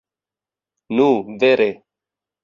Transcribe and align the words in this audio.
Nu, 0.99 1.09
vere. 1.43 1.67